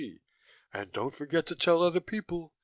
[0.03, 0.17] G.:
[0.73, 2.53] And don't forget to tell other people.